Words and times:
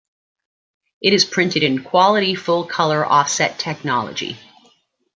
It 0.99 1.13
is 1.13 1.25
printed 1.25 1.61
in 1.61 1.83
quality 1.83 2.33
full 2.33 2.65
colour 2.65 3.05
offset 3.05 3.59
technology. 3.59 4.35